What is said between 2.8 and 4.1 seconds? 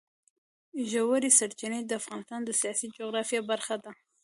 جغرافیه برخه ده.